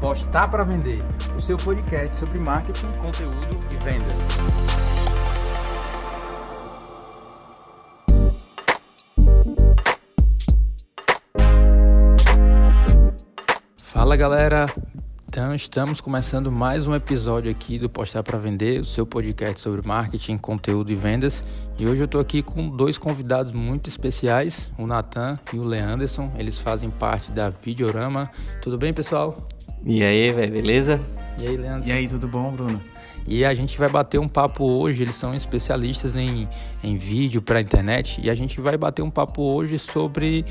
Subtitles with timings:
[0.00, 1.02] Postar para Vender,
[1.36, 3.36] o seu podcast sobre marketing, conteúdo
[3.70, 4.14] e vendas.
[13.84, 14.64] Fala galera,
[15.28, 19.86] então estamos começando mais um episódio aqui do Postar para Vender, o seu podcast sobre
[19.86, 21.44] marketing, conteúdo e vendas.
[21.78, 26.32] E hoje eu estou aqui com dois convidados muito especiais, o Nathan e o Leanderson.
[26.38, 28.30] Eles fazem parte da Videorama.
[28.62, 29.36] Tudo bem, pessoal?
[29.84, 31.00] E aí, velho, beleza?
[31.38, 31.88] E aí, Leandro?
[31.88, 32.80] E aí, tudo bom, Bruno?
[33.26, 36.48] E a gente vai bater um papo hoje, eles são especialistas em,
[36.82, 40.44] em vídeo para internet, e a gente vai bater um papo hoje sobre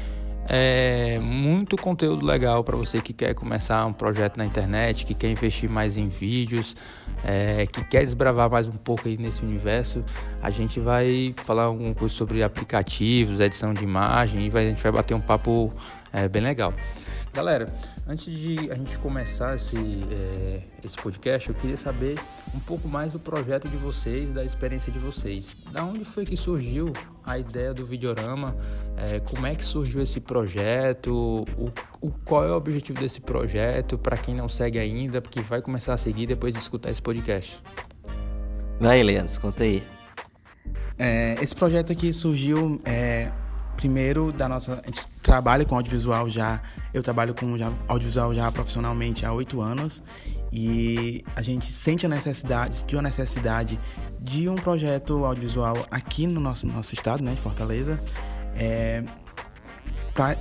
[0.48, 5.30] é, muito conteúdo legal para você que quer começar um projeto na internet, que quer
[5.30, 6.76] investir mais em vídeos,
[7.24, 10.04] é, que quer desbravar mais um pouco aí nesse universo.
[10.42, 14.82] A gente vai falar alguma coisa sobre aplicativos, edição de imagem, e vai, a gente
[14.82, 15.72] vai bater um papo
[16.12, 16.74] é, bem legal.
[17.32, 17.72] Galera,
[18.08, 19.78] antes de a gente começar esse,
[20.12, 22.20] é, esse podcast, eu queria saber
[22.56, 25.56] um pouco mais do projeto de vocês, da experiência de vocês.
[25.72, 26.92] Da onde foi que surgiu
[27.24, 28.58] a ideia do Videorama?
[28.98, 31.46] É, como é que surgiu esse projeto?
[31.56, 31.72] O,
[32.02, 33.98] o, qual é o objetivo desse projeto?
[33.98, 37.62] Para quem não segue ainda, porque vai começar a seguir depois de escutar esse podcast.
[38.80, 39.84] Vai, Leandro, conta aí.
[40.98, 43.32] É, esse projeto aqui surgiu é,
[43.80, 44.82] primeiro da nossa.
[44.84, 46.62] A gente trabalha com audiovisual já.
[46.94, 50.04] Eu trabalho com já, audiovisual já profissionalmente há oito anos.
[50.52, 53.80] E a gente sente a necessidade, sentiu a necessidade
[54.20, 58.02] de um projeto audiovisual aqui no nosso, nosso estado, né, de Fortaleza,
[58.56, 59.04] é,
[60.14, 60.38] para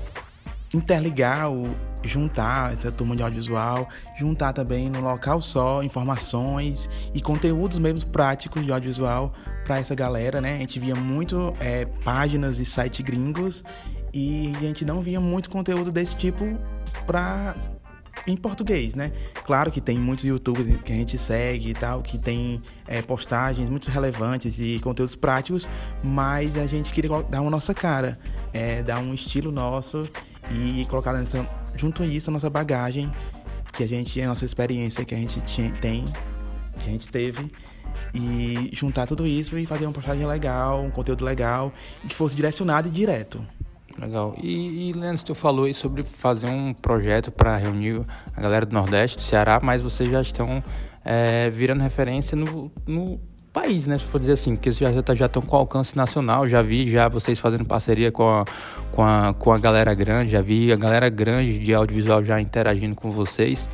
[0.75, 1.65] interligar, o,
[2.03, 3.87] juntar essa turma de audiovisual,
[4.19, 9.33] juntar também no local só informações e conteúdos mesmo práticos de audiovisual
[9.69, 10.57] para essa galera, né?
[10.57, 13.63] A gente via muito é, páginas e sites gringos
[14.15, 16.59] e a gente não via muito conteúdo desse tipo
[17.07, 17.55] para
[18.27, 19.13] em português, né?
[19.45, 23.69] Claro que tem muitos youtubers que a gente segue e tal, que tem é, postagens
[23.69, 25.69] muito relevantes e conteúdos práticos,
[26.03, 28.19] mas a gente queria dar uma nossa cara,
[28.55, 30.09] é, dar um estilo nosso
[30.51, 31.47] e colocar nessa,
[31.77, 33.13] junto a isso a nossa bagagem,
[33.75, 36.07] que a gente, a nossa experiência que a gente tinha, tem,
[36.75, 37.51] que a gente teve
[38.15, 41.73] e juntar tudo isso e fazer uma postagem legal, um conteúdo legal,
[42.07, 43.41] que fosse direcionado e direto.
[43.99, 44.35] Legal.
[44.41, 48.03] E, e Leandro, tu falou aí sobre fazer um projeto para reunir
[48.35, 50.63] a galera do Nordeste, do Ceará, mas vocês já estão
[51.05, 53.21] é, virando referência no, no
[53.53, 53.99] país, né?
[53.99, 57.39] Se for dizer assim, porque já, já estão com alcance nacional, já vi já vocês
[57.41, 58.45] fazendo parceria com a,
[58.93, 62.95] com, a, com a galera grande, já vi a galera grande de audiovisual já interagindo
[62.95, 63.69] com vocês.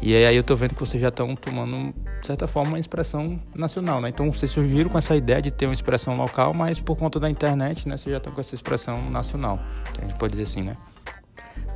[0.00, 3.40] E aí eu tô vendo que vocês já estão tomando, de certa forma, uma expressão
[3.54, 4.08] nacional, né?
[4.08, 7.28] Então vocês surgiram com essa ideia de ter uma expressão local, mas por conta da
[7.28, 9.58] internet, né, vocês já estão com essa expressão nacional.
[9.98, 10.76] A gente pode dizer assim, né?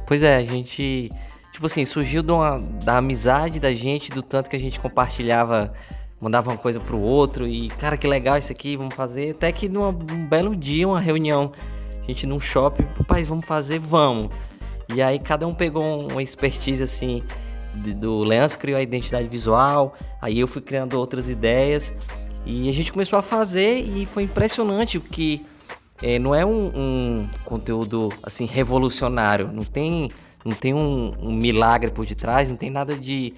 [0.06, 1.10] Pois é, a gente,
[1.52, 5.72] tipo assim, surgiu uma, da amizade da gente, do tanto que a gente compartilhava,
[6.20, 9.32] mandava uma coisa pro outro e, cara, que legal isso aqui, vamos fazer.
[9.32, 11.52] Até que num um belo dia, uma reunião,
[12.02, 14.30] a gente num shopping, pai, vamos fazer, vamos.
[14.94, 17.22] E aí cada um pegou uma expertise assim
[17.74, 21.94] do Leandro criou a identidade visual, aí eu fui criando outras ideias
[22.44, 25.40] e a gente começou a fazer e foi impressionante porque
[26.02, 30.10] é, não é um, um, conteúdo assim revolucionário, não tem,
[30.44, 33.32] não tem um, um, milagre por detrás, não tem nada de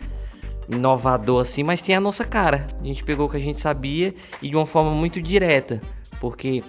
[0.68, 2.68] inovador assim, mas tem a nossa cara.
[2.80, 5.80] A gente pegou o que a gente sabia e de uma forma muito direta,
[6.20, 6.64] porque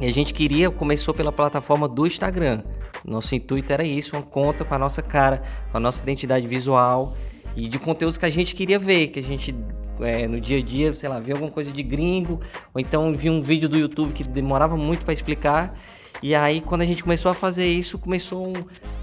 [0.00, 2.62] a gente queria, começou pela plataforma do Instagram.
[3.06, 5.40] Nosso intuito era isso, uma conta com a nossa cara,
[5.70, 7.16] com a nossa identidade visual
[7.54, 9.54] e de conteúdos que a gente queria ver, que a gente
[10.00, 12.40] é, no dia a dia, sei lá, via alguma coisa de gringo,
[12.74, 15.74] ou então via um vídeo do YouTube que demorava muito para explicar.
[16.22, 18.54] E aí, quando a gente começou a fazer isso, começou um,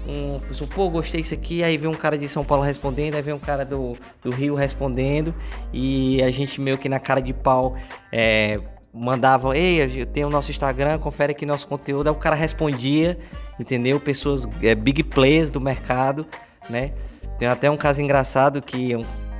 [0.06, 1.62] um pessoal, pô, gostei disso aqui.
[1.62, 4.54] Aí veio um cara de São Paulo respondendo, aí veio um cara do, do Rio
[4.54, 5.34] respondendo,
[5.72, 7.76] e a gente meio que na cara de pau
[8.10, 8.60] é,
[8.94, 12.06] mandavam, ei, tenho o nosso Instagram, confere aqui nosso conteúdo.
[12.06, 13.18] Aí o cara respondia,
[13.58, 13.98] entendeu?
[13.98, 16.24] Pessoas, é, big players do mercado,
[16.70, 16.92] né?
[17.38, 18.92] Tem até um caso engraçado que,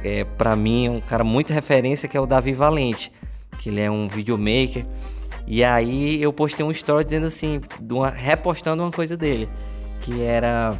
[0.03, 3.13] é, para mim, é um cara muito referência, que é o Davi Valente,
[3.61, 4.85] que ele é um videomaker.
[5.47, 9.49] E aí eu postei um story dizendo assim, uma, repostando uma coisa dele,
[10.01, 10.73] que era...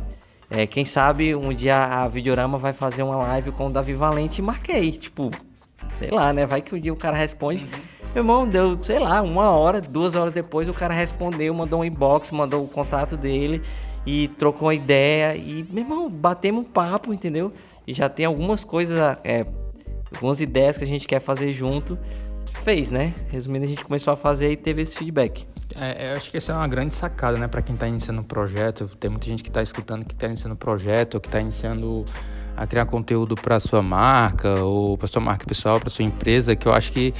[0.51, 4.41] É, quem sabe um dia a Videorama vai fazer uma live com o Davi Valente
[4.41, 5.31] e marquei, tipo,
[5.99, 6.45] sei lá, né?
[6.45, 7.65] Vai que um dia o cara responde.
[7.65, 7.94] Uhum.
[8.15, 11.85] Meu irmão, deu, sei lá, uma hora, duas horas depois, o cara respondeu, mandou um
[11.85, 13.61] inbox, mandou o contato dele
[14.07, 15.35] e trocou uma ideia.
[15.35, 17.53] E, meu irmão, batemos um papo, entendeu?
[17.85, 19.45] E já tem algumas coisas, é,
[20.15, 21.99] algumas ideias que a gente quer fazer junto.
[22.63, 23.13] Fez, né?
[23.31, 25.45] Resumindo, a gente começou a fazer e teve esse feedback.
[25.75, 28.25] É, eu acho que essa é uma grande sacada, né, para quem está iniciando um
[28.25, 28.85] projeto.
[28.97, 32.05] Tem muita gente que está escutando que está iniciando um projeto, que está iniciando
[32.57, 36.69] a criar conteúdo para sua marca ou para sua marca pessoal, para sua empresa, que
[36.69, 37.13] eu acho que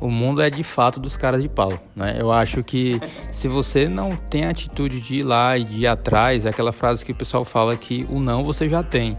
[0.00, 2.16] o mundo é de fato dos caras de pau, né?
[2.18, 3.00] Eu acho que
[3.30, 6.72] se você não tem a atitude de ir lá e de ir atrás, é aquela
[6.72, 9.16] frase que o pessoal fala que o não você já tem.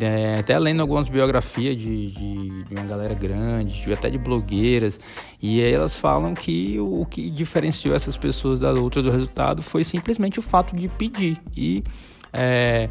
[0.00, 4.98] É, até lendo algumas biografias de, de, de, uma galera grande, de, até de blogueiras,
[5.42, 9.84] e elas falam que o, o que diferenciou essas pessoas da outra do resultado foi
[9.84, 11.36] simplesmente o fato de pedir.
[11.54, 11.84] E
[12.32, 12.88] é,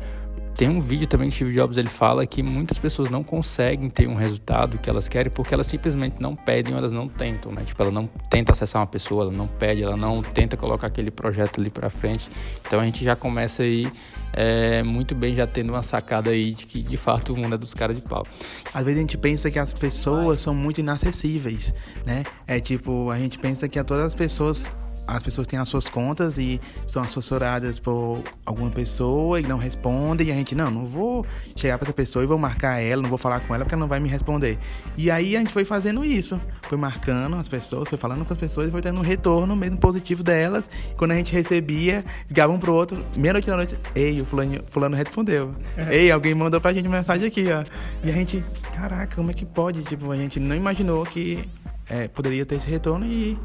[0.55, 4.07] tem um vídeo também que Steve Jobs ele fala que muitas pessoas não conseguem ter
[4.07, 7.63] um resultado que elas querem porque elas simplesmente não pedem ou elas não tentam, né?
[7.63, 11.09] Tipo, ela não tenta acessar uma pessoa, ela não pede, ela não tenta colocar aquele
[11.09, 12.29] projeto ali para frente.
[12.65, 13.91] Então a gente já começa aí
[14.31, 17.57] é, muito bem já tendo uma sacada aí de que de fato o mundo é
[17.57, 18.25] dos caras de pau.
[18.73, 21.73] Às vezes a gente pensa que as pessoas são muito inacessíveis,
[22.05, 22.23] né?
[22.47, 24.71] É tipo, a gente pensa que a todas as pessoas
[25.07, 30.27] as pessoas têm as suas contas e são assessoradas por alguma pessoa e não respondem.
[30.27, 31.25] E a gente, não, não vou
[31.55, 33.81] chegar para essa pessoa e vou marcar ela, não vou falar com ela porque ela
[33.81, 34.57] não vai me responder.
[34.97, 38.39] E aí a gente foi fazendo isso, foi marcando as pessoas, foi falando com as
[38.39, 40.69] pessoas e foi tendo um retorno mesmo positivo delas.
[40.89, 44.63] E quando a gente recebia, ligava um pro outro, meia-noite da noite, ei, o fulano,
[44.69, 45.53] fulano respondeu.
[45.89, 47.63] ei, alguém mandou pra gente mensagem aqui, ó.
[48.03, 48.43] E a gente,
[48.73, 49.83] caraca, como é que pode?
[49.83, 51.47] Tipo, a gente não imaginou que
[51.89, 53.37] é, poderia ter esse retorno e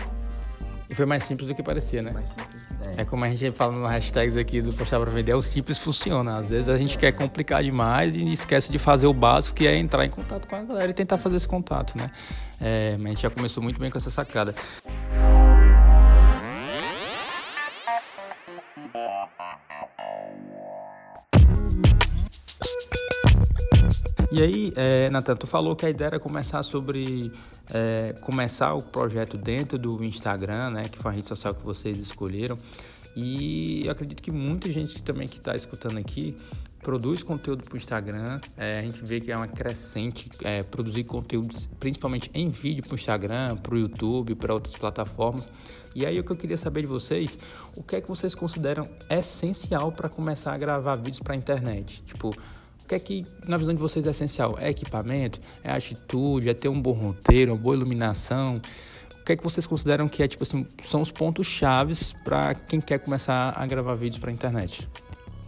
[0.90, 2.10] e foi mais simples do que parecia, né?
[2.12, 2.68] Mais simples.
[2.80, 3.02] É.
[3.02, 6.38] é como a gente fala no hashtags aqui do Postar para Vender, o simples funciona.
[6.38, 9.76] Às vezes a gente quer complicar demais e esquece de fazer o básico, que é
[9.76, 12.10] entrar em contato com a galera e tentar fazer esse contato, né?
[12.60, 14.54] É, mas a gente já começou muito bem com essa sacada.
[24.30, 27.32] E aí, é, Natan, tu falou que a ideia era começar sobre
[27.72, 31.98] é, começar o projeto dentro do Instagram, né, que foi a rede social que vocês
[31.98, 32.56] escolheram.
[33.16, 36.36] E eu acredito que muita gente também que está escutando aqui
[36.82, 38.38] produz conteúdo para o Instagram.
[38.56, 42.92] É, a gente vê que é uma crescente é, produzir conteúdos, principalmente em vídeo para
[42.92, 45.48] o Instagram, para o YouTube, para outras plataformas.
[45.94, 47.38] E aí o que eu queria saber de vocês,
[47.76, 52.02] o que é que vocês consideram essencial para começar a gravar vídeos para a internet?
[52.04, 52.34] Tipo,
[52.88, 54.56] que é que, na visão de vocês, é essencial?
[54.58, 55.40] É equipamento?
[55.62, 56.48] É atitude?
[56.48, 58.60] É ter um bom roteiro, uma boa iluminação?
[59.14, 62.54] O que é que vocês consideram que é, tipo assim, são os pontos chaves para
[62.54, 64.88] quem quer começar a gravar vídeos para internet?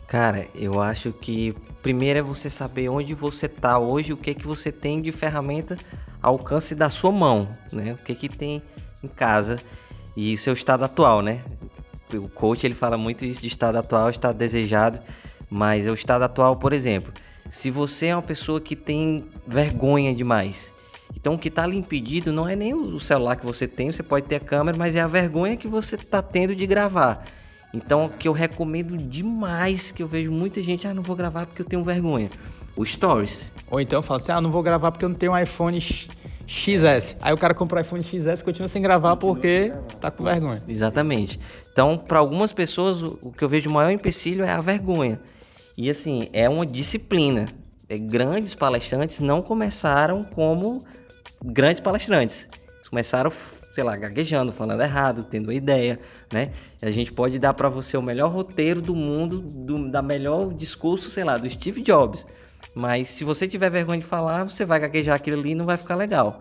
[0.06, 4.34] Cara, eu acho que primeiro é você saber onde você tá hoje, o que é
[4.34, 5.78] que você tem de ferramenta
[6.20, 7.94] ao alcance da sua mão, né?
[7.94, 8.62] O que é que tem
[9.02, 9.58] em casa
[10.14, 11.42] e seu estado atual, né?
[12.12, 15.00] O coach ele fala muito isso de estado atual, estado desejado,
[15.48, 17.12] mas é o estado atual, por exemplo,
[17.50, 20.72] se você é uma pessoa que tem vergonha demais.
[21.16, 24.04] Então o que está lhe impedido não é nem o celular que você tem, você
[24.04, 27.26] pode ter a câmera, mas é a vergonha que você está tendo de gravar.
[27.74, 31.44] Então o que eu recomendo demais, que eu vejo muita gente, ah, não vou gravar
[31.44, 32.30] porque eu tenho vergonha.
[32.76, 33.52] O Stories.
[33.68, 35.80] Ou então fala assim, ah, não vou gravar porque eu não tenho um iPhone
[36.46, 37.16] XS.
[37.20, 40.62] Aí o cara compra o iPhone XS e continua sem gravar porque tá com vergonha.
[40.68, 41.40] Exatamente.
[41.72, 45.20] Então, para algumas pessoas, o que eu vejo maior empecilho é a vergonha.
[45.76, 47.48] E assim, é uma disciplina.
[47.88, 50.78] É, grandes palestrantes não começaram como
[51.44, 52.48] grandes palestrantes.
[52.76, 53.32] Eles começaram,
[53.72, 55.98] sei lá, gaguejando, falando errado, tendo uma ideia,
[56.32, 56.52] né?
[56.82, 61.10] A gente pode dar para você o melhor roteiro do mundo, do, da melhor discurso,
[61.10, 62.26] sei lá, do Steve Jobs.
[62.74, 65.76] Mas se você tiver vergonha de falar, você vai gaguejar aquilo ali e não vai
[65.76, 66.38] ficar legal.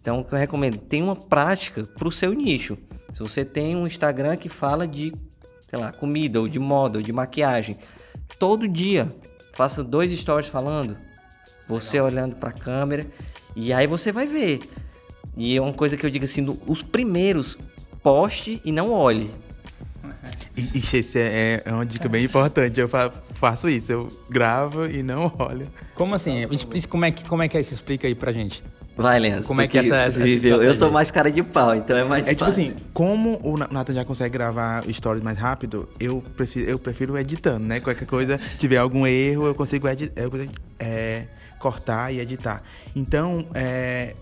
[0.00, 2.76] Então, o que eu recomendo, tem uma prática para o seu nicho.
[3.10, 5.12] Se você tem um Instagram que fala de,
[5.60, 7.78] sei lá, comida, ou de moda, ou de maquiagem,
[8.38, 9.08] todo dia.
[9.52, 10.96] Faça dois stories falando,
[11.68, 12.06] você Legal.
[12.12, 13.06] olhando para a câmera,
[13.54, 14.60] e aí você vai ver.
[15.36, 17.58] E é uma coisa que eu digo assim, os primeiros,
[18.02, 19.30] poste e não olhe.
[20.56, 22.78] Ixi, isso é, é uma dica bem importante.
[22.78, 22.88] Eu
[23.34, 25.68] faço isso, eu gravo e não olho.
[25.94, 26.42] Como assim?
[26.88, 27.74] Como é que, como é que é isso?
[27.74, 28.62] Explica aí pra gente.
[28.96, 29.48] Vai, Lenço.
[29.48, 30.62] Como é que, que essa, essa viveu?
[30.62, 33.92] Eu sou mais cara de pau, então é mais É tipo assim, como o Nathan
[33.92, 37.80] já consegue gravar stories mais rápido, eu prefiro, eu prefiro editando, né?
[37.80, 41.24] Qualquer coisa, tiver algum erro, eu consigo, edi eu consigo é,
[41.58, 42.62] cortar e editar.
[42.94, 44.14] Então, é,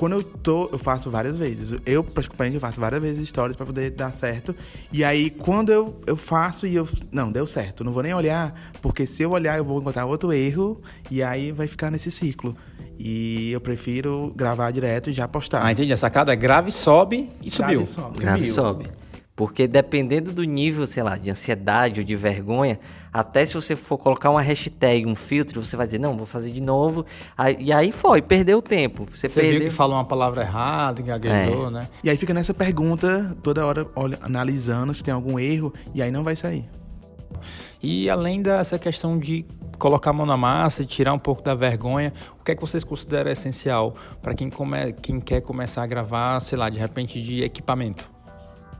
[0.00, 1.78] quando eu tô, eu faço várias vezes.
[1.84, 4.56] Eu, particularmente, eu faço várias vezes stories para poder dar certo.
[4.90, 6.88] E aí, quando eu, eu faço e eu.
[7.12, 7.84] Não, deu certo.
[7.84, 10.80] Não vou nem olhar, porque se eu olhar, eu vou encontrar outro erro.
[11.10, 12.56] E aí vai ficar nesse ciclo.
[13.02, 15.64] E eu prefiro gravar direto e já postar.
[15.64, 15.90] Ah, entendi.
[15.90, 17.84] A sacada é grave, sobe e grave, subiu.
[17.86, 18.54] Sobe, grave, subiu.
[18.54, 18.86] sobe.
[19.34, 22.78] Porque dependendo do nível, sei lá, de ansiedade ou de vergonha,
[23.10, 26.50] até se você for colocar uma hashtag, um filtro, você vai dizer, não, vou fazer
[26.50, 27.06] de novo.
[27.38, 29.06] Aí, e aí foi, perdeu o tempo.
[29.10, 29.60] Você, você perdeu...
[29.60, 31.70] viu que falou uma palavra errada, que gaguejou, é.
[31.70, 31.88] né?
[32.04, 36.10] E aí fica nessa pergunta, toda hora olha, analisando se tem algum erro, e aí
[36.10, 36.68] não vai sair.
[37.82, 39.46] E além dessa questão de
[39.80, 42.12] colocar a mão na massa, tirar um pouco da vergonha.
[42.38, 46.38] O que é que vocês consideram essencial para quem, come, quem quer começar a gravar,
[46.38, 48.08] sei lá, de repente de equipamento?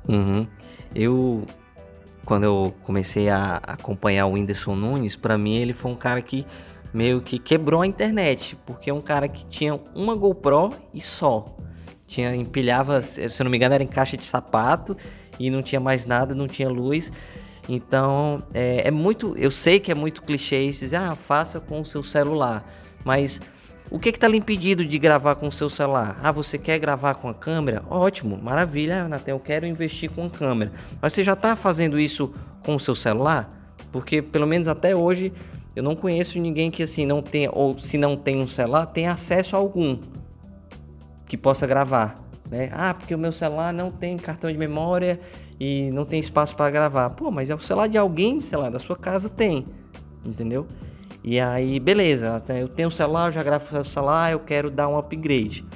[0.06, 0.46] Uhum.
[0.94, 1.44] Eu,
[2.24, 6.46] quando eu comecei a acompanhar o Whindersson Nunes, para mim ele foi um cara que
[6.92, 11.46] meio que quebrou a internet, porque é um cara que tinha uma GoPro e só.
[12.06, 14.96] Tinha empilhava, se eu não me engano, era em caixa de sapato
[15.38, 17.10] e não tinha mais nada, não tinha luz.
[17.72, 19.32] Então, é, é muito.
[19.36, 22.68] Eu sei que é muito clichê dizer, ah, faça com o seu celular.
[23.04, 23.40] Mas
[23.88, 26.18] o que está lhe impedindo de gravar com o seu celular?
[26.20, 27.84] Ah, você quer gravar com a câmera?
[27.88, 30.72] Ótimo, maravilha, Natan, eu quero investir com a câmera.
[31.00, 32.34] Mas você já está fazendo isso
[32.64, 33.48] com o seu celular?
[33.92, 35.32] Porque pelo menos até hoje
[35.76, 39.06] eu não conheço ninguém que assim não tem ou se não tem um celular, tem
[39.06, 39.96] acesso a algum
[41.24, 42.16] que possa gravar,
[42.50, 42.68] né?
[42.72, 45.20] Ah, porque o meu celular não tem cartão de memória
[45.60, 47.10] e não tem espaço para gravar.
[47.10, 49.66] Pô, mas é o celular de alguém, sei lá, da sua casa tem,
[50.24, 50.66] entendeu?
[51.22, 54.88] E aí, beleza, eu tenho o celular, eu já gravo o celular, eu quero dar
[54.88, 55.66] um upgrade.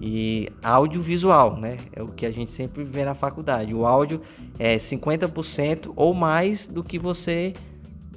[0.00, 1.76] E audiovisual, né?
[1.92, 3.74] É o que a gente sempre vê na faculdade.
[3.74, 4.20] O áudio
[4.58, 7.52] é 50% ou mais do que você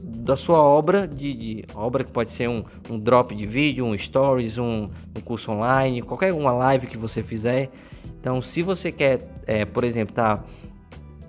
[0.01, 3.97] da sua obra de, de, obra que pode ser um, um drop de vídeo, um
[3.97, 7.69] stories, um, um curso online, qualquer uma live que você fizer.
[8.19, 10.43] Então, se você quer, é, por exemplo, tá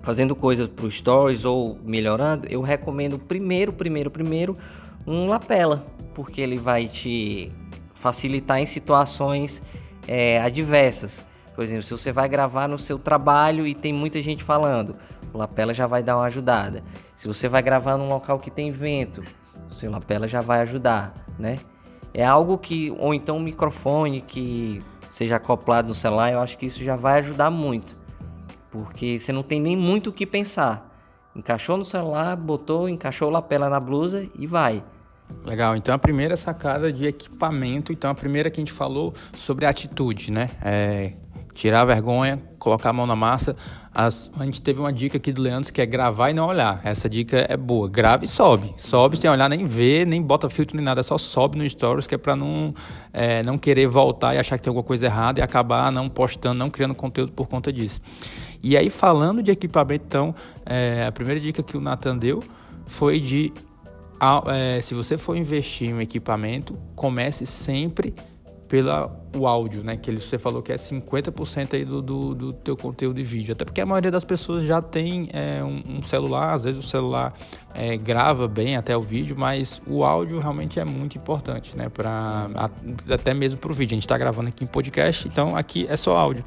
[0.01, 4.57] fazendo coisas para o Stories ou melhorando, eu recomendo primeiro, primeiro, primeiro
[5.05, 7.51] um lapela, porque ele vai te
[7.93, 9.61] facilitar em situações
[10.07, 11.25] é, adversas.
[11.55, 14.95] Por exemplo, se você vai gravar no seu trabalho e tem muita gente falando,
[15.33, 16.83] o lapela já vai dar uma ajudada.
[17.15, 19.23] Se você vai gravar num local que tem vento,
[19.67, 21.59] o seu lapela já vai ajudar, né?
[22.13, 26.65] É algo que, ou então um microfone que seja acoplado no celular, eu acho que
[26.65, 28.00] isso já vai ajudar muito
[28.71, 30.89] porque você não tem nem muito o que pensar.
[31.35, 34.83] Encaixou no celular, botou, encaixou a lapela na blusa e vai.
[35.45, 39.65] Legal, então a primeira sacada de equipamento, então a primeira que a gente falou sobre
[39.65, 40.49] atitude, né?
[40.61, 41.13] É
[41.53, 43.55] tirar a vergonha, colocar a mão na massa.
[43.93, 46.79] As, a gente teve uma dica aqui do Leandro que é gravar e não olhar.
[46.83, 47.89] Essa dica é boa.
[47.89, 48.73] Grave e sobe.
[48.77, 51.03] Sobe sem olhar, nem ver, nem bota filtro nem nada.
[51.03, 52.73] Só sobe no Stories, que é para não,
[53.11, 56.55] é, não querer voltar e achar que tem alguma coisa errada e acabar não postando,
[56.55, 58.01] não criando conteúdo por conta disso.
[58.63, 62.41] E aí, falando de equipamento, então, é, a primeira dica que o Nathan deu
[62.85, 63.51] foi de
[64.47, 68.13] é, se você for investir em um equipamento, comece sempre
[68.67, 69.97] pelo o áudio, né?
[69.97, 73.53] Que você falou que é 50% aí do, do, do, teu conteúdo de vídeo.
[73.53, 76.87] Até porque a maioria das pessoas já tem é, um, um, celular, às vezes o
[76.87, 77.33] celular
[77.73, 81.89] é, grava bem até o vídeo, mas o áudio realmente é muito importante, né?
[81.89, 82.49] Pra,
[83.09, 83.93] até mesmo para o vídeo.
[83.93, 86.45] A gente está gravando aqui em podcast, então aqui é só áudio.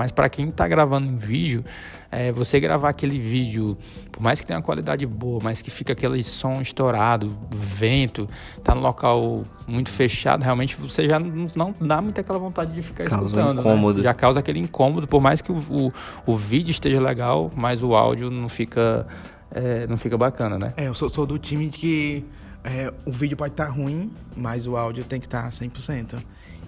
[0.00, 1.62] Mas para quem está gravando em vídeo,
[2.10, 3.76] é, você gravar aquele vídeo,
[4.10, 8.26] por mais que tenha uma qualidade boa, mas que fica aquele som estourado, vento,
[8.64, 13.04] tá no local muito fechado, realmente você já não dá muita aquela vontade de ficar
[13.04, 13.58] causa escutando.
[13.58, 13.98] Um incômodo.
[13.98, 14.04] Né?
[14.04, 15.92] Já causa aquele incômodo, por mais que o, o,
[16.24, 19.06] o vídeo esteja legal, mas o áudio não fica,
[19.50, 20.72] é, não fica bacana, né?
[20.78, 22.24] É, eu sou, sou do time que
[22.64, 26.18] é, o vídeo pode estar tá ruim, mas o áudio tem que estar tá 100%.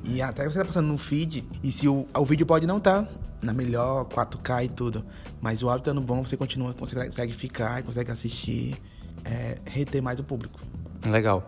[0.04, 3.02] E até você tá passando no feed, e se o, o vídeo pode não estar
[3.02, 3.08] tá
[3.42, 5.04] na melhor 4K e tudo,
[5.40, 8.76] mas o áudio estando bom, você continua, você consegue ficar, consegue assistir,
[9.24, 10.60] é, reter mais o público.
[11.04, 11.44] Legal.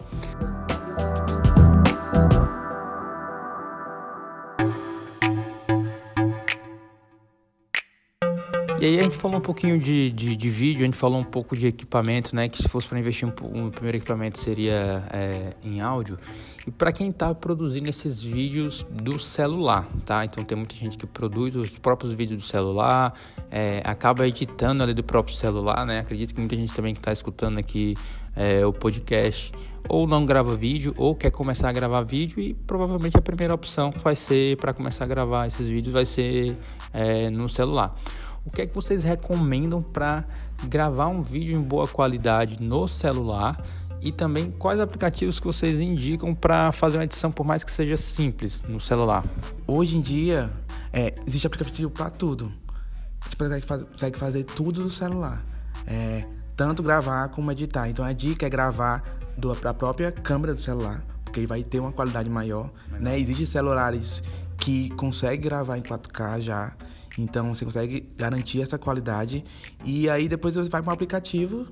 [8.85, 11.25] E aí a gente falou um pouquinho de, de, de, vídeo, a gente falou um
[11.25, 12.51] pouco de equipamento, né?
[12.51, 16.19] Que se fosse para investir um, um, primeiro equipamento seria é, em áudio.
[16.67, 20.25] E para quem está produzindo esses vídeos do celular, tá?
[20.25, 23.13] Então tem muita gente que produz os próprios vídeos do celular,
[23.51, 25.99] é, acaba editando ali do próprio celular, né?
[25.99, 27.95] Acredito que muita gente também que está escutando aqui
[28.35, 29.53] é, o podcast
[29.89, 33.93] ou não grava vídeo ou quer começar a gravar vídeo e provavelmente a primeira opção
[34.03, 36.57] vai ser para começar a gravar esses vídeos vai ser
[36.93, 37.95] é, no celular.
[38.47, 40.25] O que é que vocês recomendam para
[40.65, 43.63] gravar um vídeo em boa qualidade no celular?
[44.05, 47.97] E também quais aplicativos que vocês indicam para fazer uma edição, por mais que seja
[47.97, 49.25] simples, no celular?
[49.67, 50.51] Hoje em dia,
[50.93, 52.53] é, existe aplicativo para tudo.
[53.27, 55.43] Você consegue fazer, consegue fazer tudo no celular.
[55.87, 57.89] É, tanto gravar como editar.
[57.89, 59.03] Então a dica é gravar
[59.39, 62.71] da própria câmera do celular, porque vai ter uma qualidade maior.
[63.01, 63.19] Né?
[63.19, 64.23] Existem celulares
[64.59, 66.77] que conseguem gravar em 4K já.
[67.19, 69.43] Então você consegue garantir essa qualidade
[69.83, 71.67] e aí depois você vai para um aplicativo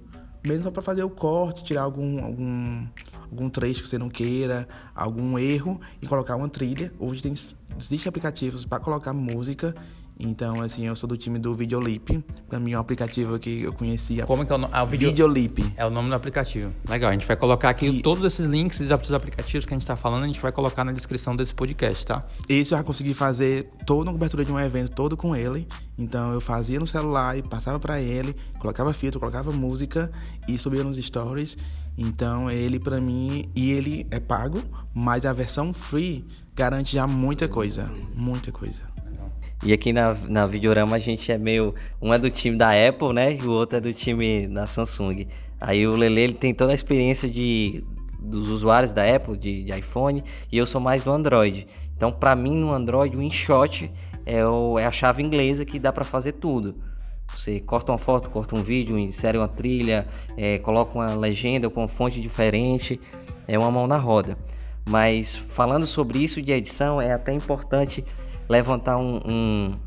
[0.47, 2.87] mesmo só para fazer o corte, tirar algum, algum,
[3.31, 6.93] algum trecho que você não queira, algum erro e colocar uma trilha.
[6.99, 9.75] Hoje tem, existem aplicativos para colocar música
[10.25, 12.25] Então, assim, eu sou do time do Videolip.
[12.49, 14.25] Pra mim é um aplicativo que eu conhecia.
[14.25, 14.73] Como que é o nome?
[14.73, 15.11] Ah, o video...
[15.11, 15.65] Videolip.
[15.77, 16.73] É o nome do aplicativo.
[16.89, 18.03] Legal, a gente vai colocar aqui que...
[18.03, 20.93] todos esses links dos aplicativos que a gente tá falando, a gente vai colocar na
[20.93, 22.25] descrição desse podcast, tá?
[22.49, 25.67] Isso eu já consegui fazer toda a cobertura de um evento todo com ele.
[25.99, 30.11] Então eu fazia no celular e passava para ele, colocava filtro, colocava música
[30.47, 31.57] e subia nos stories.
[31.99, 34.63] Então ele para mim e ele é pago,
[34.95, 36.25] mas a versão free
[36.55, 38.92] garante já muita coisa, muita coisa.
[39.65, 41.75] E aqui na, na Videorama a gente é meio.
[42.01, 43.35] Um é do time da Apple, né?
[43.35, 45.29] E o outro é do time da Samsung.
[45.61, 47.85] Aí o Lele ele tem toda a experiência de,
[48.19, 51.69] dos usuários da Apple, de, de iPhone, e eu sou mais do Android.
[51.97, 53.89] Então, para mim, no Android, o InShot
[54.27, 56.75] é, o, é a chave inglesa que dá para fazer tudo.
[57.33, 61.81] Você corta uma foto, corta um vídeo, insere uma trilha, é, coloca uma legenda com
[61.81, 63.01] uma fonte diferente,
[63.47, 64.37] é uma mão na roda.
[64.85, 68.05] Mas falando sobre isso de edição, é até importante
[68.53, 69.79] levantar um, um,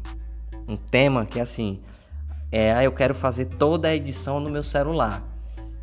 [0.68, 1.80] um tema que é assim:
[2.52, 5.24] é, ah, eu quero fazer toda a edição no meu celular.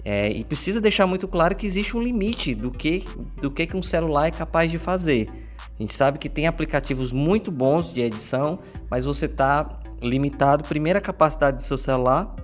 [0.05, 3.07] É, e precisa deixar muito claro que existe um limite do que,
[3.41, 5.31] do que, que um celular é capaz de fazer.
[5.79, 8.59] A gente sabe que tem aplicativos muito bons de edição,
[8.91, 12.35] mas você está limitado, primeiro, a capacidade do seu celular,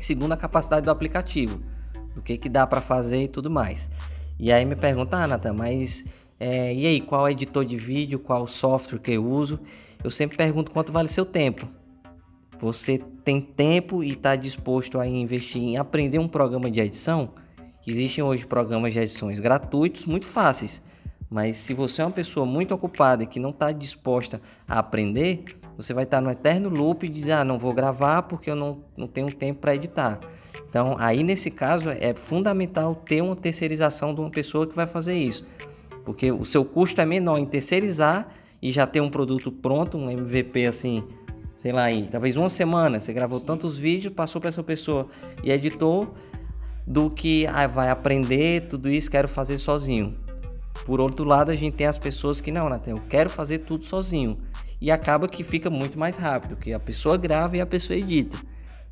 [0.00, 1.60] segundo, a capacidade do aplicativo,
[2.12, 3.88] do que, que dá para fazer e tudo mais.
[4.36, 6.04] E aí me pergunta, ah, Nathan, mas
[6.38, 9.58] é, e aí, qual editor de vídeo, qual software que eu uso?
[10.04, 11.66] Eu sempre pergunto quanto vale seu tempo.
[12.58, 17.30] Você tem tempo e está disposto a investir em aprender um programa de edição?
[17.86, 20.82] Existem hoje programas de edições gratuitos muito fáceis,
[21.30, 25.44] mas se você é uma pessoa muito ocupada e que não está disposta a aprender,
[25.76, 28.56] você vai estar tá no eterno loop e dizer: Ah, não vou gravar porque eu
[28.56, 30.18] não, não tenho tempo para editar.
[30.68, 35.14] Então, aí nesse caso, é fundamental ter uma terceirização de uma pessoa que vai fazer
[35.14, 35.44] isso.
[36.06, 38.28] Porque o seu custo é menor em terceirizar
[38.62, 41.04] e já ter um produto pronto, um MVP assim,
[41.58, 45.08] sei lá, aí, talvez uma semana, você gravou tantos vídeos, passou para essa pessoa
[45.42, 46.14] e editou,
[46.86, 50.16] do que ah, vai aprender tudo isso, quero fazer sozinho.
[50.84, 53.84] Por outro lado, a gente tem as pessoas que não, Natan, eu quero fazer tudo
[53.84, 54.38] sozinho.
[54.80, 58.38] E acaba que fica muito mais rápido, que a pessoa grava e a pessoa edita.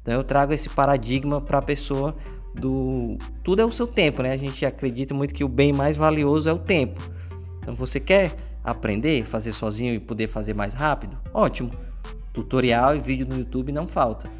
[0.02, 2.16] Então eu trago esse paradigma para a pessoa
[2.54, 4.32] do tudo é o seu tempo, né?
[4.32, 7.00] A gente acredita muito que o bem mais valioso é o tempo.
[7.58, 11.18] Então você quer aprender, fazer sozinho e poder fazer mais rápido?
[11.32, 11.70] Ótimo.
[12.32, 14.30] Tutorial e vídeo no YouTube não falta.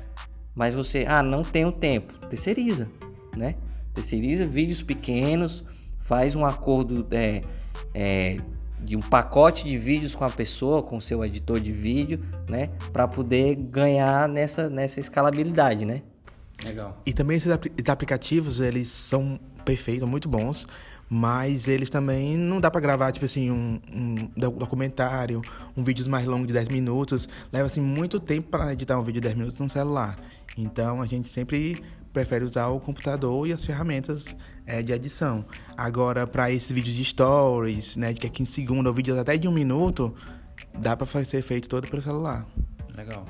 [0.55, 2.89] Mas você, ah, não tenho tempo, terceiriza,
[3.37, 3.57] né?
[3.93, 5.65] Terceiriza vídeos pequenos,
[5.99, 7.43] faz um acordo é,
[7.93, 8.39] é,
[8.81, 12.71] de um pacote de vídeos com a pessoa, com o seu editor de vídeo, né?
[12.93, 16.03] Para poder ganhar nessa, nessa escalabilidade, né?
[16.63, 17.01] Legal.
[17.05, 17.51] E também esses
[17.89, 20.67] aplicativos, eles são perfeitos, muito bons,
[21.09, 25.43] mas eles também não dá para gravar, tipo assim, um, um, documentário,
[25.77, 27.29] um vídeo mais longo de 10 minutos.
[27.53, 30.19] Leva, assim, muito tempo para editar um vídeo de 10 minutos no celular.
[30.57, 31.77] Então, a gente sempre
[32.13, 35.45] prefere usar o computador e as ferramentas é, de edição.
[35.77, 39.37] Agora, para esses vídeos de stories, né, de que é 15 segundos, ou vídeos até
[39.37, 40.15] de um minuto,
[40.79, 42.47] dá para ser feito todo pelo celular.
[42.97, 43.27] Legal.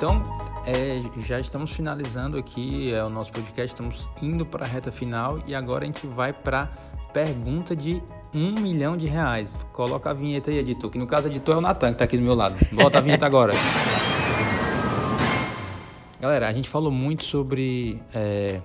[0.00, 0.22] Então,
[0.64, 5.38] é, já estamos finalizando aqui é, o nosso podcast, estamos indo para a reta final
[5.46, 6.72] e agora a gente vai para
[7.12, 9.58] pergunta de um milhão de reais.
[9.74, 12.16] Coloca a vinheta aí, editor, que no caso editor é o Natan que está aqui
[12.16, 12.56] do meu lado.
[12.72, 13.52] Bota a vinheta agora.
[16.18, 18.62] Galera, a gente falou muito sobre é,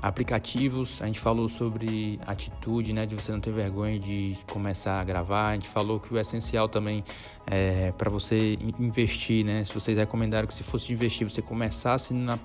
[0.00, 5.04] aplicativos, a gente falou sobre atitude, né, de você não ter vergonha de começar a
[5.04, 5.48] gravar.
[5.48, 7.04] A gente falou que o essencial também
[7.46, 9.64] é para você investir, né?
[9.64, 12.38] Se vocês recomendaram que se fosse investir, você começasse na,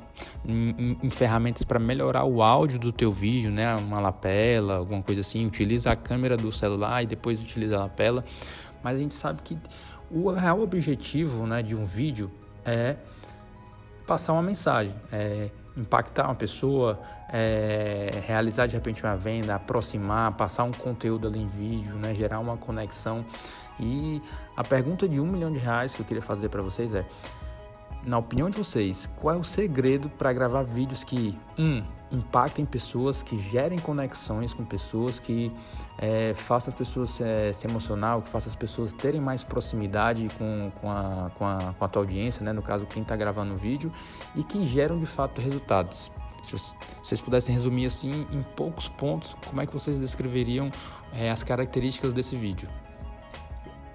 [0.44, 3.76] em, em ferramentas para melhorar o áudio do teu vídeo, né?
[3.76, 5.46] Uma lapela, alguma coisa assim.
[5.46, 8.26] Utiliza a câmera do celular e depois utiliza a lapela.
[8.82, 9.58] Mas a gente sabe que
[10.10, 12.32] o real objetivo, né, de um vídeo
[12.66, 12.96] é
[14.06, 17.00] passar uma mensagem, é impactar uma pessoa,
[17.34, 22.40] é, realizar de repente uma venda, aproximar, passar um conteúdo ali em vídeo, né, gerar
[22.40, 23.26] uma conexão.
[23.80, 24.22] E
[24.56, 27.04] a pergunta de um milhão de reais que eu queria fazer para vocês é:
[28.06, 33.24] na opinião de vocês, qual é o segredo para gravar vídeos que, um, impactem pessoas,
[33.24, 35.52] que gerem conexões com pessoas, que
[35.98, 40.72] é, façam as pessoas é, se emocionar, que façam as pessoas terem mais proximidade com,
[40.80, 42.54] com, a, com, a, com a tua audiência, né?
[42.54, 43.92] no caso, quem está gravando o vídeo,
[44.36, 46.12] e que geram de fato resultados?
[46.44, 46.56] Se
[47.02, 50.70] vocês pudessem resumir assim, em poucos pontos, como é que vocês descreveriam
[51.14, 52.68] é, as características desse vídeo?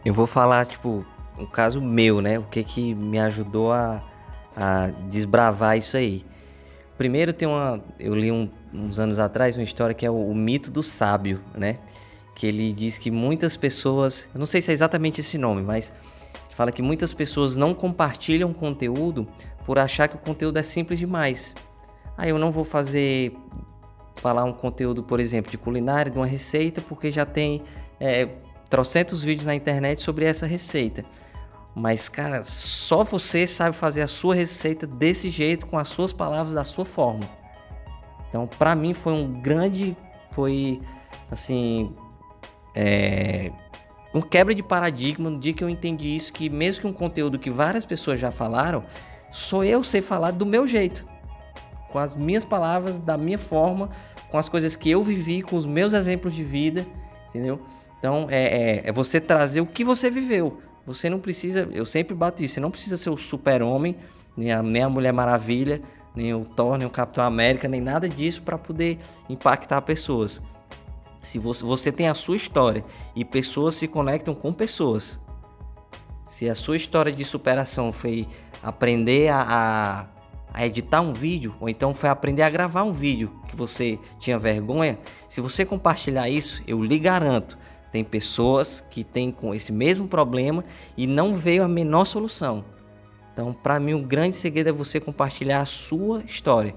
[0.04, 1.04] Eu vou falar, tipo,
[1.38, 2.38] um caso meu, né?
[2.38, 4.02] O que que me ajudou a,
[4.56, 6.24] a desbravar isso aí.
[6.96, 10.34] Primeiro tem uma, eu li um, uns anos atrás uma história que é o, o
[10.34, 11.78] mito do sábio, né?
[12.34, 15.92] Que ele diz que muitas pessoas, eu não sei se é exatamente esse nome, mas
[16.56, 19.28] fala que muitas pessoas não compartilham conteúdo
[19.64, 21.54] por achar que o conteúdo é simples demais.
[22.18, 23.32] Aí ah, eu não vou fazer
[24.16, 27.62] falar um conteúdo, por exemplo, de culinária, de uma receita, porque já tem
[28.00, 28.28] é,
[28.68, 31.04] trocentos vídeos na internet sobre essa receita.
[31.76, 36.54] Mas, cara, só você sabe fazer a sua receita desse jeito, com as suas palavras,
[36.54, 37.22] da sua forma.
[38.28, 39.96] Então, para mim foi um grande,
[40.32, 40.82] foi
[41.30, 41.94] assim,
[42.74, 43.52] é,
[44.12, 47.38] um quebra de paradigma no dia que eu entendi isso, que mesmo que um conteúdo
[47.38, 48.82] que várias pessoas já falaram,
[49.30, 51.06] sou eu sei falar do meu jeito,
[51.90, 53.90] com as minhas palavras, da minha forma,
[54.30, 56.86] com as coisas que eu vivi, com os meus exemplos de vida,
[57.28, 57.60] entendeu?
[57.98, 60.60] Então é, é, é você trazer o que você viveu.
[60.86, 63.96] Você não precisa, eu sempre bato isso, você não precisa ser o super-homem,
[64.36, 65.82] nem a, nem a Mulher Maravilha,
[66.14, 68.98] nem o Thor, nem o Capitão América, nem nada disso para poder
[69.28, 70.40] impactar pessoas.
[71.20, 75.20] Se você, você tem a sua história e pessoas se conectam com pessoas.
[76.24, 78.26] Se a sua história de superação foi
[78.62, 80.06] aprender a, a,
[80.58, 84.38] a, editar um vídeo, ou então foi aprender a gravar um vídeo que você tinha
[84.38, 87.58] vergonha, se você compartilhar isso, eu lhe garanto,
[87.90, 90.64] tem pessoas que têm com esse mesmo problema
[90.96, 92.64] e não veio a menor solução.
[93.32, 96.74] Então, para mim, o grande segredo é você compartilhar a sua história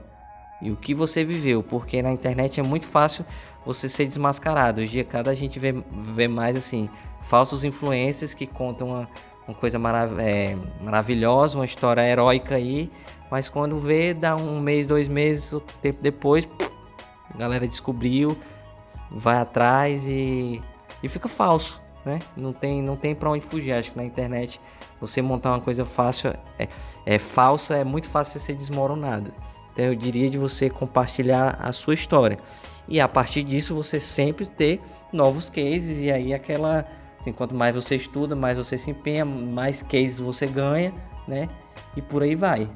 [0.61, 3.25] e o que você viveu, porque na internet é muito fácil
[3.65, 4.81] você ser desmascarado.
[4.81, 6.87] Hoje em cada a gente vê, vê mais assim,
[7.23, 9.09] falsos influencers que contam uma,
[9.47, 12.91] uma coisa marav é, maravilhosa, uma história heróica aí,
[13.31, 16.45] mas quando vê, dá um mês, dois meses, o tempo depois,
[17.33, 18.37] a galera descobriu,
[19.09, 20.61] vai atrás e,
[21.01, 22.19] e fica falso, né?
[22.35, 23.71] Não tem, não tem para onde fugir.
[23.71, 24.59] Acho que na internet
[24.99, 26.67] você montar uma coisa fácil, é,
[27.05, 29.33] é falsa, é muito fácil ser desmoronado.
[29.71, 32.37] Então eu diria de você compartilhar a sua história.
[32.85, 34.81] E a partir disso você sempre ter
[35.13, 36.85] novos cases e aí aquela
[37.17, 40.93] assim, quanto mais você estuda, mais você se empenha, mais cases você ganha,
[41.25, 41.47] né?
[41.95, 42.67] E por aí vai.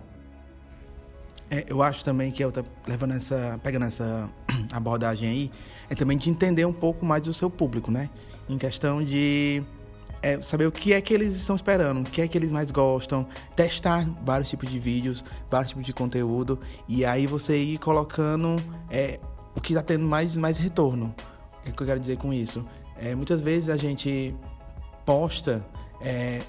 [1.50, 4.30] É, eu acho também que eu tô levando essa, pegando essa
[4.72, 5.52] abordagem aí,
[5.90, 8.10] é também de entender um pouco mais o seu público, né?
[8.50, 9.64] Em questão de
[10.26, 12.72] é saber o que é que eles estão esperando, o que é que eles mais
[12.72, 18.56] gostam, testar vários tipos de vídeos, vários tipos de conteúdo e aí você ir colocando
[18.90, 19.20] é,
[19.54, 21.14] o que está tendo mais, mais retorno.
[21.68, 22.66] O que eu quero dizer com isso?
[22.98, 24.36] É, muitas vezes a gente
[25.06, 25.64] posta,
[26.02, 26.40] é,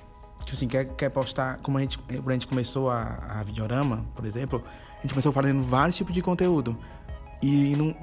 [0.40, 4.24] tipo assim, quer, quer postar, como a gente, a gente começou a, a Videorama, por
[4.24, 4.64] exemplo,
[4.98, 6.76] a gente começou falando vários tipos de conteúdo
[7.42, 7.94] e não,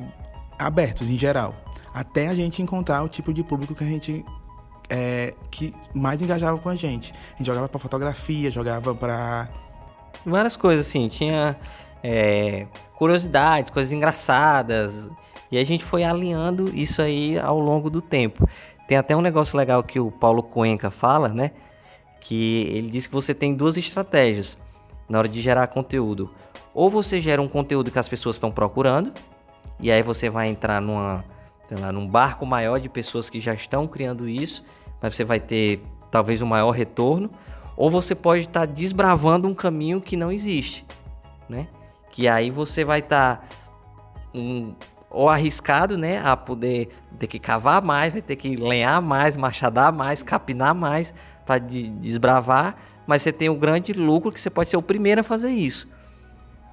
[0.58, 1.56] abertos em geral,
[1.94, 4.26] até a gente encontrar o tipo de público que a gente
[4.90, 7.14] é, que mais engajava com a gente.
[7.34, 9.50] A gente jogava para fotografia, jogava para
[10.26, 11.58] várias coisas assim, tinha
[12.04, 15.10] é, curiosidades, coisas engraçadas.
[15.52, 18.48] E a gente foi alinhando isso aí ao longo do tempo.
[18.88, 21.52] Tem até um negócio legal que o Paulo Cuenca fala, né?
[22.20, 24.58] Que ele diz que você tem duas estratégias
[25.08, 26.32] na hora de gerar conteúdo.
[26.74, 29.14] Ou você gera um conteúdo que as pessoas estão procurando,
[29.80, 31.24] e aí você vai entrar numa,
[31.72, 34.64] lá, num barco maior de pessoas que já estão criando isso,
[35.02, 37.30] mas você vai ter talvez um maior retorno,
[37.76, 40.86] ou você pode estar tá desbravando um caminho que não existe,
[41.50, 41.68] né?
[42.12, 43.48] Que aí você vai estar tá
[44.34, 44.74] um,
[45.14, 49.94] ou arriscado, né, a poder ter que cavar mais, vai ter que lenhar mais, machadar
[49.94, 51.14] mais, capinar mais
[51.46, 55.22] para de, desbravar, mas você tem o grande lucro que você pode ser o primeiro
[55.22, 55.88] a fazer isso.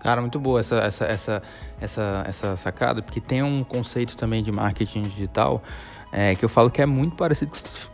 [0.00, 1.42] Cara, muito boa essa, essa, essa,
[1.80, 5.62] essa, essa sacada, porque tem um conceito também de marketing digital
[6.10, 7.52] é, que eu falo que é muito parecido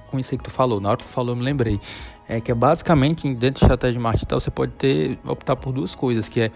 [0.08, 0.80] com isso que tu falou.
[0.80, 1.80] Na hora que tu falou, eu me lembrei.
[2.28, 5.72] É que é basicamente, dentro de estratégia de marketing digital, você pode ter, optar por
[5.72, 6.50] duas coisas, que é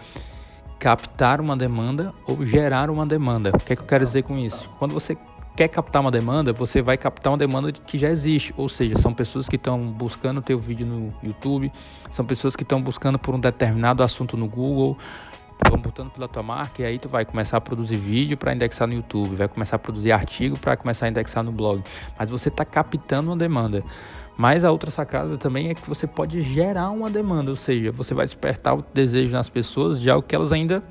[0.79, 3.51] captar uma demanda ou gerar uma demanda.
[3.53, 4.69] O que é que eu quero dizer com isso?
[4.79, 5.15] Quando você
[5.55, 9.13] quer captar uma demanda, você vai captar uma demanda que já existe, ou seja, são
[9.13, 11.71] pessoas que estão buscando o teu vídeo no YouTube,
[12.09, 14.97] são pessoas que estão buscando por um determinado assunto no Google,
[15.81, 18.93] botando pela tua marca e aí tu vai começar a produzir vídeo para indexar no
[18.93, 21.83] YouTube, vai começar a produzir artigo para começar a indexar no blog.
[22.17, 23.83] Mas você está captando uma demanda.
[24.37, 28.13] Mas a outra sacada também é que você pode gerar uma demanda, ou seja, você
[28.13, 30.83] vai despertar o desejo nas pessoas de algo que elas ainda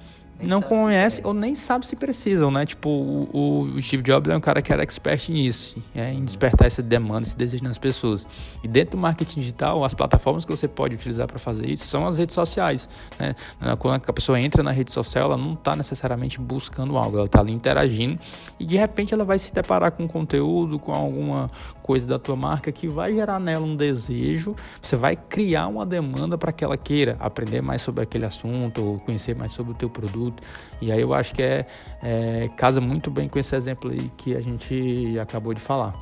[0.43, 2.65] não conhece ou nem sabe se precisam, né?
[2.65, 6.67] Tipo, o, o, Steve Jobs é um cara que era expert nisso, é, em despertar
[6.67, 8.27] essa demanda, esse desejo nas pessoas.
[8.63, 12.07] E dentro do marketing digital, as plataformas que você pode utilizar para fazer isso são
[12.07, 13.35] as redes sociais, né?
[13.79, 17.41] Quando a pessoa entra na rede social, ela não está necessariamente buscando algo, ela está
[17.41, 18.19] ali interagindo
[18.59, 21.51] e de repente ela vai se deparar com conteúdo, com alguma
[21.83, 26.39] coisa da tua marca que vai gerar nela um desejo, você vai criar uma demanda
[26.39, 29.91] para que ela queira aprender mais sobre aquele assunto ou conhecer mais sobre o teu
[29.91, 30.43] produto produto.
[30.81, 31.67] E aí eu acho que é,
[32.03, 35.95] é casa muito bem com esse exemplo aí que a gente acabou de falar.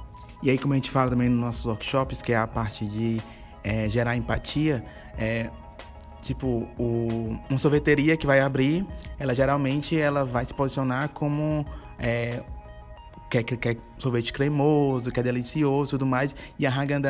[0.43, 3.21] E aí, como a gente fala também nos nossos workshops, que é a parte de
[3.64, 4.85] é, gerar empatia,
[5.19, 5.51] é,
[6.23, 8.87] tipo, o, uma sorveteria que vai abrir,
[9.19, 11.67] ela geralmente ela vai se posicionar como
[11.99, 12.41] é,
[13.29, 16.37] quer, quer sorvete cremoso, que é delicioso tudo mais.
[16.57, 17.03] E a Haagen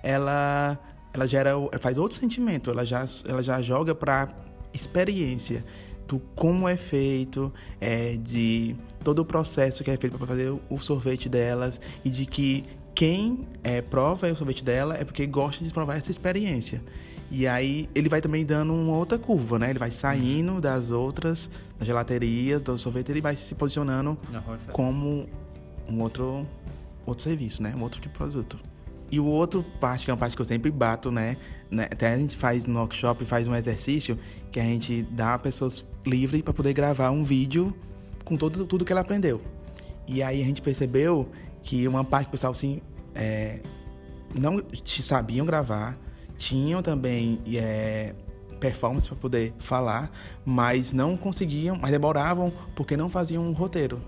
[0.00, 0.78] ela,
[1.12, 4.28] ela gera, faz outro sentimento, ela já, ela já joga para
[4.72, 5.64] experiência
[6.08, 10.78] do como é feito, é, de todo o processo que é feito para fazer o
[10.78, 15.72] sorvete delas e de que quem é, prova o sorvete dela é porque gosta de
[15.72, 16.82] provar essa experiência.
[17.30, 19.70] E aí ele vai também dando uma outra curva, né?
[19.70, 24.18] Ele vai saindo das outras, das gelaterias, do sorvete, ele vai se posicionando
[24.72, 25.28] como
[25.88, 26.46] um outro,
[27.06, 27.74] outro serviço, né?
[27.76, 28.58] Um outro tipo de produto.
[29.10, 31.36] E o outro parte, que é uma parte que eu sempre bato, né?
[31.70, 31.84] né?
[31.84, 34.18] Até a gente faz no workshop, faz um exercício
[34.52, 37.74] que a gente dá a pessoas livre para poder gravar um vídeo
[38.24, 39.40] com todo, tudo que ela aprendeu.
[40.06, 41.28] E aí a gente percebeu
[41.62, 42.80] que uma parte do pessoal, assim,
[43.14, 43.60] é,
[44.34, 45.98] não sabiam gravar,
[46.36, 48.14] tinham também é,
[48.60, 50.10] performance para poder falar,
[50.44, 54.00] mas não conseguiam, mas demoravam porque não faziam um roteiro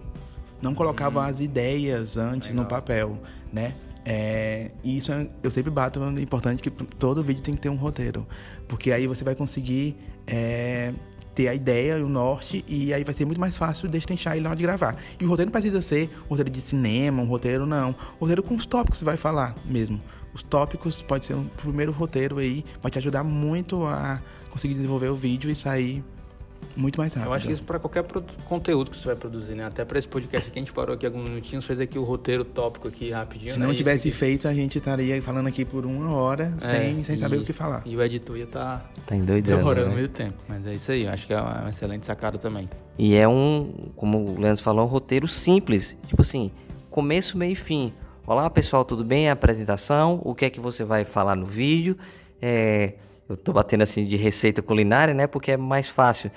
[0.62, 2.64] não colocava as ideias antes Legal.
[2.64, 3.18] no papel,
[3.52, 3.74] né?
[4.04, 7.68] É, e isso é, eu sempre bato no importante que todo vídeo tem que ter
[7.68, 8.26] um roteiro,
[8.66, 10.92] porque aí você vai conseguir é,
[11.34, 14.42] ter a ideia e o norte e aí vai ser muito mais fácil destrinchar ele
[14.42, 14.96] na hora de gravar.
[15.18, 18.42] E o roteiro não precisa ser um roteiro de cinema, um roteiro não, um roteiro
[18.42, 20.00] com os tópicos que você vai falar mesmo.
[20.32, 25.08] Os tópicos pode ser um primeiro roteiro aí, vai te ajudar muito a conseguir desenvolver
[25.08, 26.04] o vídeo e sair
[26.76, 27.30] muito mais rápido.
[27.30, 28.04] Eu acho que isso para qualquer
[28.44, 29.64] conteúdo que você vai produzir, né?
[29.64, 32.44] Até para esse podcast que a gente parou aqui alguns minutinhos, fez aqui o roteiro
[32.44, 33.50] tópico aqui rapidinho.
[33.50, 33.66] Se né?
[33.66, 37.16] não tivesse isso, feito, a gente estaria falando aqui por uma hora é, sem, sem
[37.16, 37.82] e, saber o que falar.
[37.84, 39.94] E o editor ia estar tá, tá endoidando, demorando né?
[39.96, 40.36] meio tempo.
[40.48, 42.68] Mas é isso aí, acho que é uma excelente sacada também.
[42.98, 45.96] E é um, como o Leandro falou, um roteiro simples.
[46.06, 46.50] Tipo assim,
[46.90, 47.92] começo, meio e fim.
[48.26, 49.28] Olá pessoal, tudo bem?
[49.28, 51.96] A apresentação, o que é que você vai falar no vídeo?
[52.40, 52.94] É,
[53.30, 55.26] eu tô batendo assim de receita culinária, né?
[55.28, 56.32] Porque é mais fácil.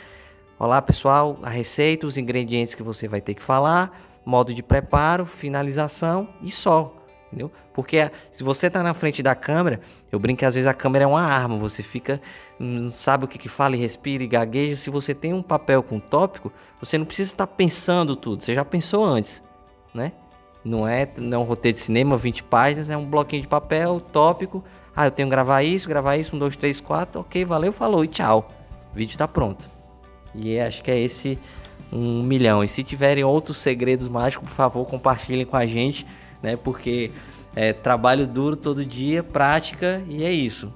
[0.59, 5.25] Olá pessoal, a receita, os ingredientes que você vai ter que falar, modo de preparo,
[5.25, 6.95] finalização e só.
[7.27, 7.51] Entendeu?
[7.73, 9.79] Porque se você está na frente da câmera,
[10.11, 12.21] eu brinco que às vezes a câmera é uma arma, você fica,
[12.59, 14.75] não sabe o que, que fala e respira e gagueja.
[14.75, 18.63] Se você tem um papel com tópico, você não precisa estar pensando tudo, você já
[18.63, 19.43] pensou antes,
[19.95, 20.11] né?
[20.63, 23.99] Não é, não é um roteiro de cinema, 20 páginas, é um bloquinho de papel,
[23.99, 24.63] tópico.
[24.95, 28.03] Ah, eu tenho que gravar isso, gravar isso, um, dois, três, quatro, ok, valeu, falou
[28.05, 28.51] e tchau.
[28.91, 29.67] O vídeo está pronto.
[30.35, 31.39] E acho que é esse
[31.91, 32.63] um milhão.
[32.63, 36.05] E se tiverem outros segredos mágicos, por favor, compartilhem com a gente,
[36.41, 36.55] né?
[36.55, 37.11] Porque
[37.55, 40.73] é trabalho duro todo dia, prática e é isso.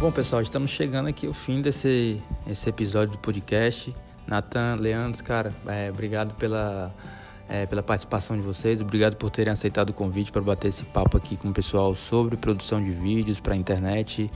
[0.00, 3.94] Bom, pessoal, estamos chegando aqui ao fim desse esse episódio do podcast.
[4.26, 6.92] Natan, Leandro, cara, é, obrigado pela
[7.48, 8.80] é, pela participação de vocês.
[8.80, 12.36] Obrigado por terem aceitado o convite para bater esse papo aqui com o pessoal sobre
[12.36, 14.30] produção de vídeos para a internet.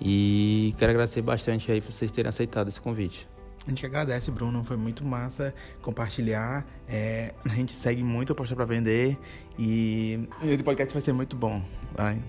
[0.00, 3.28] E quero agradecer bastante aí por vocês terem aceitado esse convite.
[3.66, 4.62] A gente agradece, Bruno.
[4.62, 6.66] Foi muito massa compartilhar.
[6.86, 9.16] É, a gente segue muito o Postar para Vender
[9.58, 11.62] e o podcast vai ser muito bom.
[11.94, 12.20] Vai.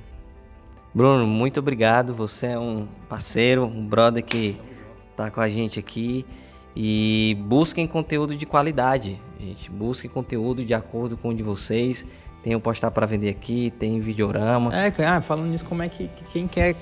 [0.94, 2.14] Bruno, muito obrigado.
[2.14, 4.58] Você é um parceiro, um brother que
[5.12, 6.26] está com a gente aqui.
[6.76, 9.72] E busquem conteúdo de qualidade, gente.
[9.72, 12.06] Busquem conteúdo de acordo com o de vocês.
[12.44, 14.72] Tem o postar para vender aqui, tem videorama.
[14.76, 16.76] É, ah, falando nisso, como é que quem quer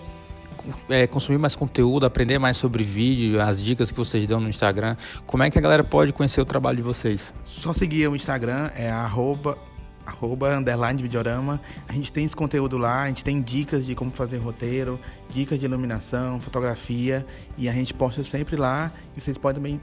[0.89, 4.95] é, consumir mais conteúdo, aprender mais sobre vídeo, as dicas que vocês dão no Instagram,
[5.25, 7.33] como é que a galera pode conhecer o trabalho de vocês?
[7.45, 9.57] Só seguir o Instagram, é arroba
[10.05, 11.61] arroba underline videorama.
[11.87, 15.59] A gente tem esse conteúdo lá, a gente tem dicas de como fazer roteiro, dicas
[15.59, 17.25] de iluminação, fotografia
[17.57, 19.81] e a gente posta sempre lá e vocês podem também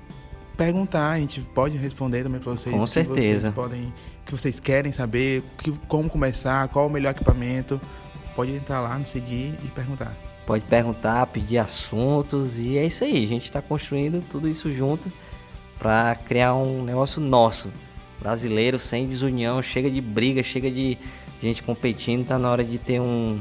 [0.56, 2.74] perguntar, a gente pode responder também para vocês.
[2.74, 3.40] Com certeza.
[3.40, 3.94] Vocês podem,
[4.26, 7.80] que vocês querem saber, que, como começar, qual o melhor equipamento.
[8.36, 10.14] Pode entrar lá, me seguir e perguntar.
[10.46, 13.24] Pode perguntar, pedir assuntos e é isso aí.
[13.24, 15.10] A gente está construindo tudo isso junto
[15.78, 17.72] para criar um negócio nosso
[18.20, 20.98] brasileiro sem desunião, chega de briga, chega de
[21.42, 23.40] gente competindo, tá na hora de ter um,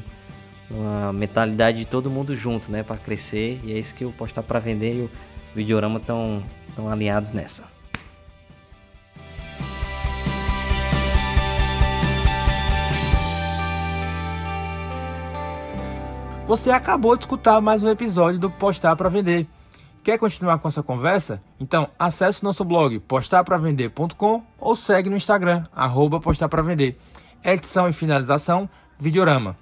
[0.71, 3.59] uma mentalidade de todo mundo junto, né, para crescer.
[3.63, 5.11] E é isso que o Postar para Vender e o
[5.53, 6.41] Videorama estão
[6.75, 7.65] tão alinhados nessa.
[16.47, 19.45] Você acabou de escutar mais um episódio do Postar para Vender.
[20.03, 21.41] Quer continuar com essa conversa?
[21.59, 26.49] Então acesse nosso blog postarpravender.com ou segue no Instagram, arroba postar
[27.43, 29.55] Edição e finalização, Videorama.